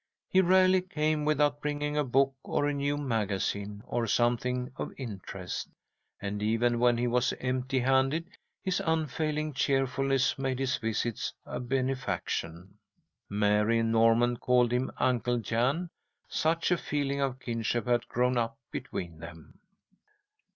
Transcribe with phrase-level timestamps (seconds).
[0.27, 5.69] He rarely came without bringing a book or a new magazine, or something of interest.
[6.19, 8.27] And even when he was empty handed,
[8.63, 12.79] his unfailing cheerfulness made his visits a benefaction.
[13.29, 15.91] Mary and Norman called him "Uncle Jan,"
[16.27, 19.59] such a feeling of kinship had grown up between them.